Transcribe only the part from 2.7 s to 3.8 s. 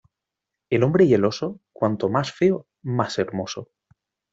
más hermoso.